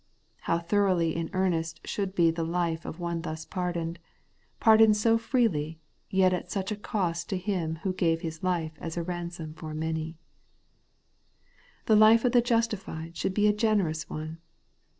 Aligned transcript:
How 0.47 0.57
thoroughly 0.57 1.15
in 1.15 1.29
earnest 1.31 1.79
should 1.85 2.15
be 2.15 2.31
the 2.31 2.43
life 2.43 2.85
of 2.85 2.99
one 2.99 3.21
thus 3.21 3.45
pardoned,— 3.45 3.99
pardoned 4.59 4.97
so 4.97 5.19
freely, 5.19 5.79
yet 6.09 6.33
at 6.33 6.49
such 6.49 6.71
a 6.71 6.75
cost 6.75 7.29
to 7.29 7.37
Him 7.37 7.75
who' 7.83 7.93
gave 7.93 8.21
His 8.21 8.41
life 8.41 8.73
a 8.81 9.03
ransom 9.03 9.53
for 9.53 9.75
many!' 9.75 10.17
The 11.85 11.95
life 11.95 12.25
of 12.25 12.31
the 12.31 12.41
justified 12.41 13.15
should 13.15 13.35
be 13.35 13.45
a 13.47 13.53
generous 13.53 14.09
one. 14.09 14.39